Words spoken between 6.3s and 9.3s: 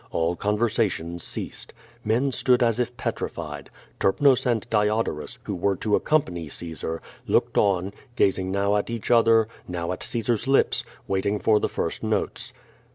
Caesar, looked on, gazing now at each